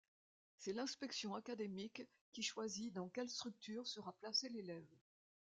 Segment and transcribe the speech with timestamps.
[0.57, 4.89] C’est l’inspection académique qui choisit dans quelle structure sera placé l’élève.